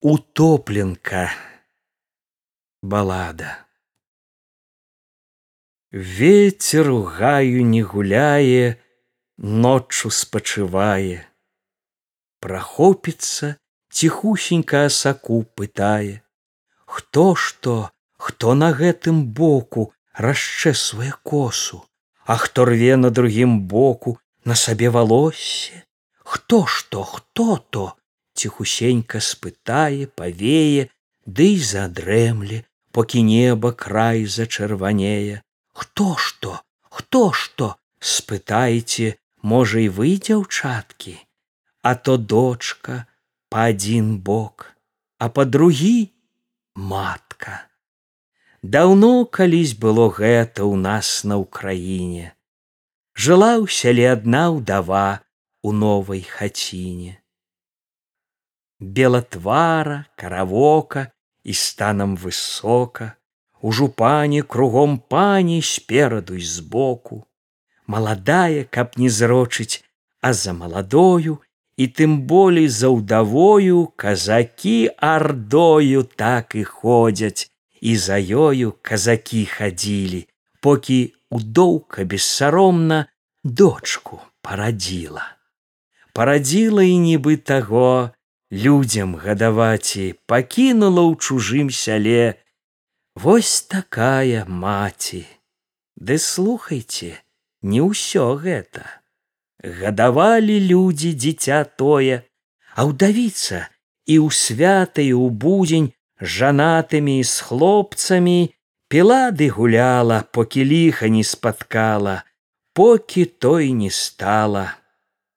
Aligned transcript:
утопленка 0.00 1.28
балада 2.82 3.66
ветер 5.90 6.90
у 6.90 7.02
гаю 7.02 7.64
не 7.66 7.82
гуляе 7.82 8.78
ноччу 9.38 10.10
спачывае. 10.10 11.26
Прахопіцца 12.38 13.58
ціхусенька 13.90 14.84
асаку 14.86 15.42
пытае. 15.42 16.22
Хто 16.86 17.34
што 17.34 17.90
хто 18.18 18.54
на 18.54 18.70
гэтым 18.70 19.26
боку 19.26 19.92
расчэсвае 20.14 21.10
косу? 21.24 21.82
А 22.22 22.36
хто 22.36 22.70
рве 22.70 22.94
на 22.94 23.10
другім 23.10 23.66
боку 23.66 24.20
на 24.44 24.54
сабе 24.54 24.90
валосе 24.90 25.82
хто 26.22 26.66
што 26.66 27.02
хто 27.02 27.56
то 27.56 27.97
ціхусенька 28.38 29.20
спытае 29.30 30.06
павее 30.20 30.86
ды 31.26 31.48
да 31.58 31.64
задрэмле 31.72 32.62
покі 32.92 33.22
неба 33.22 33.72
край 33.72 34.24
зачырванее. 34.24 35.42
Хто 35.74 36.16
што? 36.16 36.62
Хто 36.88 37.32
што 37.32 37.76
спытайце 38.00 39.14
можа 39.42 39.84
і 39.84 39.88
вы 39.98 40.16
дзяўчаткі? 40.22 41.14
А 41.82 41.94
то 41.94 42.16
дочка 42.16 43.04
па 43.50 43.68
адзін 43.74 44.18
бок 44.30 44.72
а 45.18 45.28
па 45.34 45.44
другі 45.44 46.10
матка 46.74 47.54
даўно 48.62 49.12
калісь 49.38 49.74
было 49.84 50.08
гэта 50.10 50.66
ў 50.66 50.74
нас 50.78 51.22
на 51.24 51.38
ўкраіне. 51.42 52.34
Жыла 53.14 53.58
ў 53.62 53.66
сяле 53.66 54.06
адна 54.10 54.42
ўдава 54.54 55.22
у 55.62 55.74
новай 55.74 56.22
хаціне 56.22 57.18
белатвара 58.80 60.06
каравока 60.16 61.10
і 61.44 61.54
станам 61.54 62.16
высока. 62.16 63.14
У 63.60 63.72
жупане 63.72 64.42
кругом 64.42 64.98
пані 64.98 65.62
спераду 65.62 66.34
і 66.34 66.44
збоку. 66.44 67.26
Маладая 67.86 68.64
каб 68.64 68.94
не 68.96 69.10
зрочыць 69.10 69.82
а 70.20 70.32
за 70.32 70.52
маладою 70.52 71.38
і 71.76 71.86
тым 71.86 72.22
болей 72.26 72.68
за 72.68 72.90
ўдавою 72.90 73.94
казакі 73.96 74.90
ардою 74.98 76.02
так 76.02 76.54
і 76.54 76.64
ходзяць. 76.64 77.50
І 77.80 77.96
за 77.96 78.18
ёю 78.18 78.74
казакі 78.82 79.46
хадзілі 79.46 80.26
покі 80.60 81.14
удоўка 81.30 82.04
бессаромна 82.04 83.06
дочку 83.44 84.18
парадзіла. 84.42 85.22
Парадзіла 86.12 86.82
і 86.82 86.98
нібы 86.98 87.36
таго 87.38 88.10
людзям 88.52 89.16
гадаваці 89.16 90.14
пакінула 90.26 91.02
ў 91.08 91.14
чужым 91.20 91.68
сяле. 91.70 92.40
Вось 93.14 93.62
такая 93.68 94.44
маці. 94.46 95.26
Ды 95.96 96.18
слухайте 96.18 97.18
не 97.62 97.82
ўсё 97.82 98.38
гэта. 98.38 98.86
Гадавалі 99.58 100.56
людзі 100.70 101.12
дзіця 101.12 101.64
тое 101.64 102.22
а 102.78 102.86
ўдавіца 102.86 103.66
і 104.06 104.14
ў 104.22 104.28
святай 104.30 105.10
у 105.10 105.26
будзень 105.34 105.90
жанатымі 106.22 107.18
з 107.26 107.34
хлопцамі 107.42 108.54
пілады 108.86 109.50
гуляла 109.50 110.22
покі 110.30 110.62
ліха 110.62 111.10
не 111.10 111.26
спаткала 111.26 112.22
покі 112.78 113.24
той 113.24 113.74
не 113.74 113.90
стала. 113.90 114.78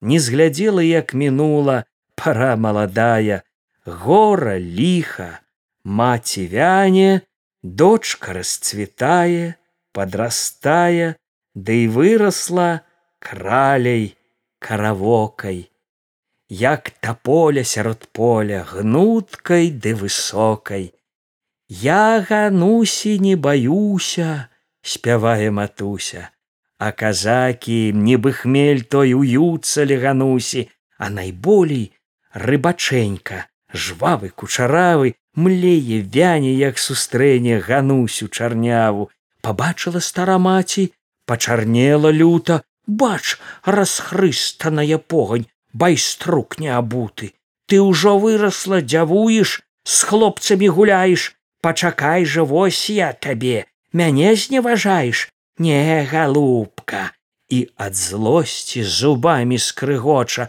Не 0.00 0.20
зглядзела 0.22 0.82
як 0.86 1.14
мінула 1.18 1.82
пора 2.14 2.56
маладая 2.56 3.42
гора 3.84 4.58
ліха 4.60 5.40
маці 5.84 6.46
вяне 6.46 7.20
дочка 7.62 8.32
расцвітае 8.32 9.54
подрастае 9.92 11.14
ды 11.54 11.62
да 11.66 11.72
і 11.72 11.88
вырасла 11.88 12.80
краляй 13.18 14.16
каравокай. 14.58 15.70
Як 16.48 16.90
таполя 16.90 17.64
сярод 17.64 18.08
поля 18.12 18.66
гнуткай 18.68 19.70
ды 19.70 19.94
высокай. 19.94 20.92
Я 21.68 22.20
ганусі 22.28 23.18
не 23.18 23.36
баюся 23.36 24.48
спявае 24.82 25.50
матуся. 25.50 26.30
А 26.78 26.90
казакі 26.92 27.94
нібы 27.94 28.32
хмель 28.34 28.82
той 28.82 29.14
уюцца 29.14 29.86
леганусі 29.86 30.68
а 30.98 31.08
найболей 31.08 31.94
рыбачэнька 32.34 33.46
жвавы 33.72 34.28
кучаравы 34.28 35.14
млее 35.34 36.00
вяне 36.00 36.52
як 36.54 36.78
сустрэне 36.78 37.60
ганусю 37.60 38.28
чарняву. 38.28 39.10
Побачыла 39.40 40.00
стара 40.00 40.38
маці 40.38 40.92
пачарнела 41.26 42.10
люта. 42.10 42.62
Бач 42.86 43.38
расхрыстаная 43.64 44.98
погань 44.98 45.46
байструк 45.72 46.58
не 46.58 46.68
абуты 46.68 47.32
ты 47.66 47.80
ўжо 47.80 48.18
вырасла 48.18 48.80
дзявуеш 48.80 49.62
з 49.84 49.96
хлопцамі 50.08 50.68
гуляеш. 50.68 51.32
Пачакай 51.64 52.24
жа 52.28 52.44
вось 52.44 52.90
я 52.90 53.12
табе 53.12 53.64
мяне 53.92 54.34
зневажаеш. 54.36 55.30
Не 55.58 56.04
галубка. 56.10 57.12
І 57.48 57.68
ад 57.76 57.94
злосці 57.94 58.82
зубамі 58.82 59.58
скрыгоча 59.58 60.48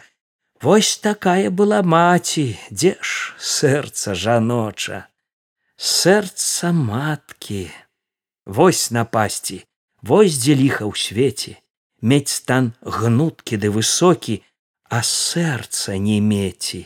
Вось 0.66 0.98
такая 0.98 1.52
была 1.52 1.84
маці, 1.86 2.58
дзе 2.74 2.98
ж 2.98 3.38
сэрца 3.38 4.16
жаноча, 4.18 5.06
сэрца 5.78 6.72
маткі, 6.74 7.70
Вось 8.50 8.90
напасці, 8.90 9.58
вось 10.02 10.40
дзе 10.42 10.56
ліха 10.58 10.88
ў 10.90 10.98
свеце, 10.98 11.52
мець 12.02 12.34
стан 12.34 12.72
гнуткі 12.82 13.60
ды 13.62 13.70
высокі, 13.76 14.42
а 14.90 15.06
сэрца 15.06 16.00
не 16.02 16.18
меці. 16.18 16.82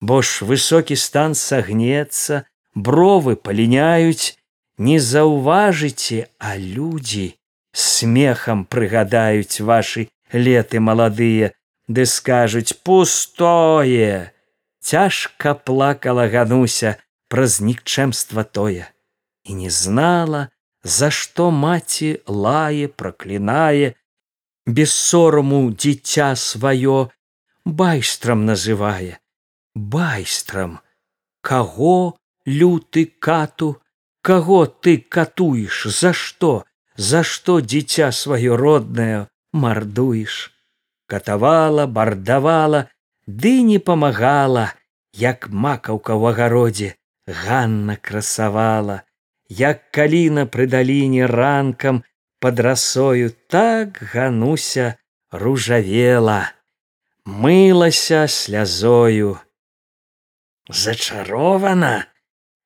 Бо 0.00 0.22
ж 0.24 0.48
высокі 0.48 0.96
стан 0.96 1.36
сагнецца, 1.36 2.48
бровы 2.72 3.36
паліняюць, 3.36 4.40
не 4.80 4.96
заўважыце, 4.96 6.32
а 6.40 6.56
людзі 6.56 7.26
смехам 7.72 8.64
прыгадаюць 8.64 9.60
вашы 9.60 10.08
леты 10.32 10.80
маладыя, 10.80 11.52
ды 11.88 12.06
скажуць 12.06 12.80
пустое. 12.82 14.32
Цяжка 14.80 15.54
плакала 15.54 16.28
гануся 16.28 16.96
праз 17.28 17.60
нікчэмства 17.60 18.44
тое. 18.44 18.88
І 19.44 19.54
не 19.54 19.70
знала 19.70 20.48
за 20.84 21.10
што 21.10 21.50
маці 21.50 22.20
лае 22.28 22.88
праклінае. 22.88 23.94
Без 24.66 24.92
сораму 24.92 25.68
дзіця 25.72 26.32
сваё 26.36 27.10
байстрам 27.64 28.44
называе. 28.48 29.20
Байстрам. 29.74 30.80
Каго 31.42 32.16
люты 32.46 33.04
кату? 33.04 33.80
Каго 34.22 34.64
ты 34.64 34.96
катуеш? 34.96 35.84
За 35.92 36.12
што? 36.12 36.64
За 36.96 37.22
што 37.22 37.60
дзіця 37.60 38.08
сваё 38.12 38.56
роднае 38.56 39.28
мардуеш 39.52 40.53
катавала 41.06 41.86
бардавала 41.86 42.88
ды 43.26 43.62
не 43.62 43.78
памагала 43.78 44.66
як 45.12 45.48
макаўка 45.48 46.16
ў 46.16 46.22
агародзе 46.32 46.90
ганна 47.44 47.96
красавала 47.96 49.02
як 49.48 49.86
каліна 49.90 50.48
пры 50.56 50.66
даліне 50.66 51.30
ранкам 51.30 52.02
под 52.40 52.60
расою 52.60 53.32
так 53.48 54.02
гануся 54.12 54.90
ружавела 55.30 56.42
мылася 57.24 58.28
слязою. 58.28 59.40
Зачарована? 60.68 62.08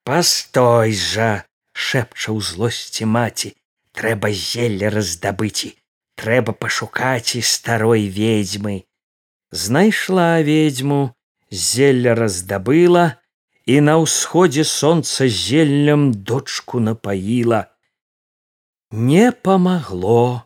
Пастой 0.04 0.92
жа 0.92 1.44
шэпча 1.72 2.32
ў 2.32 2.40
злосці 2.40 3.04
маці. 3.04 3.54
Трэба 3.92 4.30
зелля 4.30 4.90
раздабыці 4.94 5.74
трэба 6.18 6.52
пашукаць 6.52 7.38
і 7.38 7.42
старой 7.42 8.08
ведзьмы. 8.18 8.84
Знайшла 9.50 10.42
ведзьму 10.42 11.14
зелля 11.50 12.14
раздабыла 12.18 13.06
і 13.64 13.80
на 13.86 13.96
ўсходзе 14.02 14.64
сонца 14.64 15.28
зеллем 15.28 16.10
дочку 16.12 16.80
напаіла. 16.80 17.66
Не 18.90 19.32
памагло. 19.32 20.44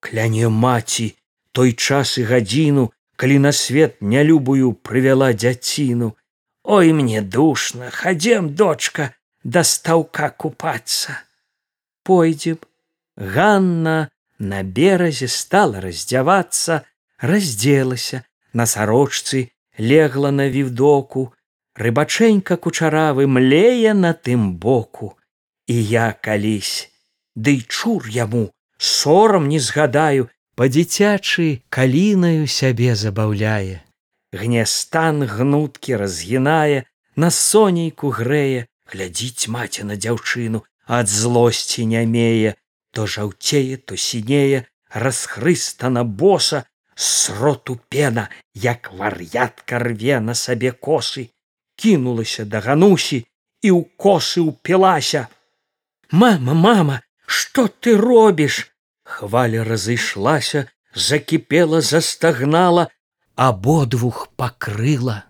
Кляне 0.00 0.48
маці 0.48 1.14
той 1.52 1.72
час 1.72 2.18
і 2.18 2.24
гадзіну 2.30 2.90
калі 3.16 3.38
на 3.38 3.52
свет 3.52 4.00
нялюбую 4.00 4.72
прывяла 4.72 5.32
дзяціну. 5.32 6.16
Ой 6.62 6.92
мне 6.92 7.20
душна 7.22 7.90
хадзем 7.90 8.54
дочка 8.54 9.12
да 9.44 9.64
стаўка 9.64 10.30
купацца 10.30 11.18
пойдзем. 12.02 12.58
Ганна 13.16 14.10
на 14.40 14.62
беразе 14.64 15.28
стала 15.28 15.80
раздзявацца 15.80 16.82
разделася 17.20 18.24
на 18.52 18.66
сарочцы 18.66 19.50
легла 19.76 20.30
на 20.30 20.48
вівдоку 20.48 21.34
рыбачэнька 21.76 22.56
кучаравы 22.56 23.26
млее 23.26 23.92
на 23.94 24.12
тым 24.12 24.56
боку. 24.56 25.16
І 25.66 25.74
я 25.74 26.12
калісь 26.12 26.90
дый 27.36 27.64
чур 27.68 28.08
яму 28.08 28.50
сорам 28.78 29.48
не 29.48 29.60
згадаю 29.60 30.28
па-дзіцячы 30.56 31.62
калінаю 31.68 32.46
сябе 32.46 32.96
забаўляе. 32.96 33.84
Гнестан 34.32 35.22
гнуткі 35.24 35.96
разгінае 36.00 36.84
на 37.16 37.30
сонейку 37.30 38.10
грэе 38.10 38.66
глядзіць 38.90 39.48
маці 39.52 39.84
на 39.84 39.94
дзяўчыну 40.00 40.64
ад 40.86 41.08
злосці 41.08 41.86
нямее 41.86 42.56
то 42.92 43.06
жаўцее 43.06 43.76
то 43.76 43.96
сінее 43.96 44.66
расхрыстана 44.90 46.04
боса 46.04 46.64
сроту 46.94 47.80
пена 47.88 48.28
як 48.54 48.92
вар'ятка 48.92 49.78
рве 49.78 50.20
на 50.20 50.34
сабе 50.34 50.72
косы. 50.72 51.30
Кінулася 51.76 52.44
да 52.44 52.60
ганусі 52.60 53.24
і 53.62 53.70
ў 53.70 53.84
косы 53.96 54.44
ўпілася. 54.44 55.28
Мама 56.10 56.54
мама 56.54 57.00
что 57.26 57.68
ты 57.68 57.96
робіш? 57.96 58.68
Хваля 59.04 59.64
разышлася 59.64 60.68
закіпела 60.94 61.80
застагнала 61.80 62.90
абодвух 63.36 64.28
пакрыла. 64.36 65.24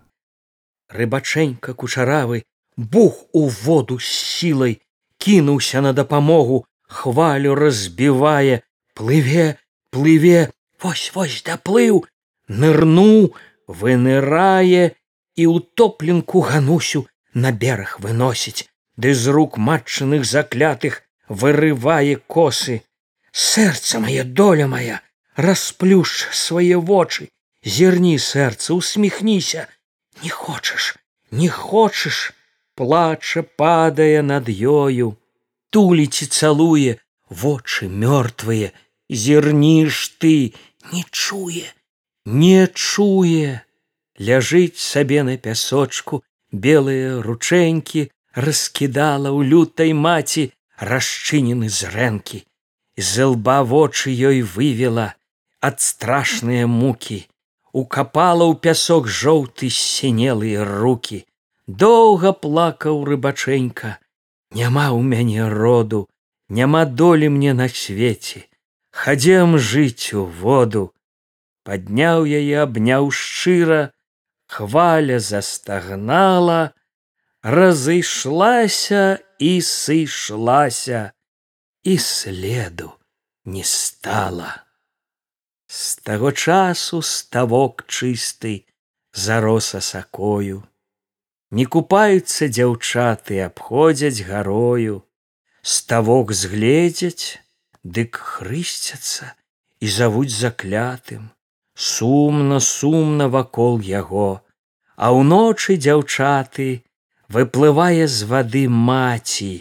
Рыбачэнька 0.89 1.73
кучаравы 1.73 2.43
бух 2.75 3.25
у 3.31 3.47
воду 3.47 3.99
з 3.99 4.05
сілай 4.05 4.81
кінуўся 5.17 5.81
на 5.81 5.93
дапамогу 5.93 6.65
хвалю 6.91 7.55
разбівае 7.55 8.61
плыве 8.93 9.47
плыве 9.95 10.49
вось 10.83 11.11
вось 11.15 11.39
даплыў 11.47 12.03
нырнуў 12.63 13.31
вынырае 13.81 14.83
і 15.35 15.47
утопленку 15.47 16.43
ганусю 16.49 17.05
на 17.33 17.51
бераг 17.63 17.97
выносіць 18.05 18.67
ды 19.01 19.13
з 19.15 19.33
рук 19.35 19.57
матчыных 19.57 20.25
заклятых 20.27 21.01
вырывае 21.41 22.15
косы. 22.27 22.81
Сэрца 23.31 24.01
мае 24.03 24.23
доля 24.23 24.67
моя 24.67 24.99
расплюш 25.35 26.27
свае 26.35 26.75
вочы 26.75 27.29
зірні 27.63 28.17
сэрца 28.19 28.75
усміхніся. 28.75 29.67
Не 30.23 30.29
хочаш 30.29 30.95
не 31.31 31.47
хочаш 31.47 32.33
плача 32.75 33.43
падае 33.43 34.21
над 34.21 34.49
ёю 34.49 35.15
туліць 35.73 36.23
і 36.23 36.31
цалуе 36.39 36.97
вочы 37.43 37.91
мёртвыя 38.05 38.71
зірніш 39.09 40.07
ты 40.21 40.35
не 40.93 41.03
чуе 41.09 41.67
не 42.25 42.67
чуе. 42.67 43.61
Ляжыць 44.19 44.77
сабе 44.77 45.23
на 45.23 45.37
пясочку 45.37 46.21
белыя 46.51 47.21
ручэнькі 47.25 48.11
раскідала 48.35 49.33
ў 49.33 49.49
лютай 49.49 49.93
маці 49.97 50.51
расчынены 50.77 51.69
зрэнкі. 51.69 52.45
З 52.97 53.33
лба 53.33 53.63
вочы 53.63 54.13
ёй 54.13 54.45
вывела 54.45 55.15
ад 55.61 55.81
страшныя 55.81 56.67
мукі. 56.67 57.25
Укапала 57.73 58.45
ў 58.45 58.59
пясок 58.61 59.07
жоўты 59.07 59.71
сінелыя 59.73 60.61
руки 60.67 61.25
доўга 61.65 62.35
плакаў 62.35 63.05
рыбачэнька 63.07 63.97
няма 64.51 64.91
ў 64.91 65.01
мяне 65.01 65.47
роду 65.47 66.07
няма 66.51 66.85
долі 66.85 67.29
мне 67.29 67.53
на 67.53 67.67
свеце. 67.69 68.47
Хадзем 68.91 69.57
жыць 69.57 70.11
у 70.13 70.25
воду. 70.27 70.91
Падняў 71.63 72.27
яе 72.27 72.67
абняў 72.67 73.11
шчыра 73.15 73.95
хваля 74.51 75.19
застагнала 75.23 76.75
разышлася 77.41 79.23
і 79.39 79.51
сышлася 79.61 81.11
і 81.83 81.97
следу 81.97 82.91
не 83.45 83.63
стала. 83.63 84.65
З 85.67 85.95
таго 86.03 86.31
часу 86.31 87.01
ставок 87.01 87.85
чысты 87.87 88.65
зароса 89.13 89.79
сакою 89.79 90.67
не 91.51 91.65
купаюцца 91.65 92.47
дзяўчаты 92.47 93.39
абходзяць 93.45 94.25
гарою. 94.27 95.03
Ставок 95.61 96.31
згледзяць 96.31 97.39
дык 97.83 98.17
хрысцяцца 98.17 99.35
і 99.79 99.87
завуць 99.87 100.31
заклятым. 100.33 101.29
Сумна 101.75 102.59
сумна 102.59 103.27
вакол 103.27 103.79
яго. 103.81 104.41
А 104.95 105.11
ўночы 105.11 105.77
дзяўчаты 105.77 106.83
выплывае 107.27 108.07
з 108.07 108.31
вады 108.31 108.65
маці 108.69 109.53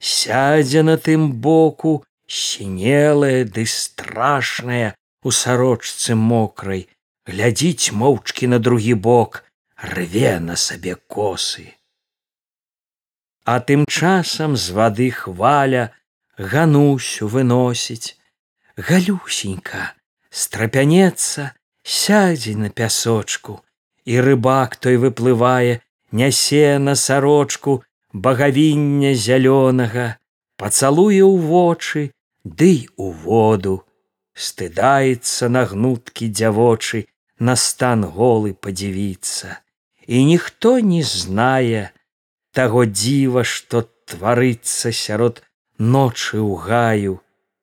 сядзе 0.00 0.82
на 0.82 0.96
тым 0.96 1.32
боку 1.32 2.04
сінелая 2.26 3.44
ды 3.44 3.66
страшная 3.66 4.94
у 5.22 5.30
сарочцы 5.30 6.16
мокрай. 6.16 6.88
Глядзіць 7.28 7.92
моўчкі 7.92 8.48
на 8.50 8.58
другі 8.58 8.94
бок 8.94 9.44
рве 9.82 10.38
на 10.40 10.56
сабе 10.56 10.94
косы. 10.94 11.74
А 13.44 13.60
тым 13.60 13.86
часам 13.88 14.56
з 14.56 14.70
вады 14.76 15.10
хваля 15.10 15.90
ганусю 16.36 17.28
выносіць. 17.28 18.16
Галюсенька 18.76 19.92
страпянецца 20.30 21.52
сядзе 21.82 22.54
на 22.56 22.70
пясочку 22.70 23.60
і 24.04 24.20
рыбак 24.20 24.76
той 24.76 24.96
выплывае 24.96 25.80
нясе 26.12 26.78
на 26.78 26.94
сарочку 26.94 27.82
багавіння 28.12 29.12
зялёнага 29.14 30.16
пацалуе 30.56 31.24
ў 31.24 31.36
вочы 31.52 32.02
дый 32.44 32.88
у 32.96 33.10
воду. 33.10 33.84
Стыдаецца 34.36 35.48
на 35.48 35.64
гнуткі 35.66 36.28
дзявочы 36.28 37.04
на 37.40 37.56
стан 37.56 38.04
голы 38.04 38.54
падзівіцца 38.54 39.58
і 40.10 40.24
ніхто 40.26 40.78
не 40.92 41.02
знае 41.06 41.82
таго 42.58 42.82
дзіва 42.90 43.42
што 43.46 43.86
тварыцца 44.10 44.90
сярод 45.00 45.42
ночы 45.78 46.38
ў 46.42 46.52
гаю 46.66 47.14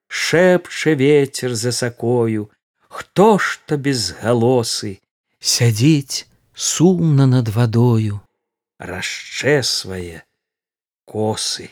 шэпча 0.08 0.96
ветер 1.02 1.56
за 1.56 1.72
сакою. 1.72 2.48
Хто 2.88 3.38
ж 3.38 3.60
то 3.68 3.78
без 3.78 4.16
галосы 4.22 4.94
сядзіць 5.40 6.26
сумна 6.56 7.28
над 7.28 7.52
вадою 7.58 8.24
расчэсвае 8.80 10.24
косы 11.06 11.68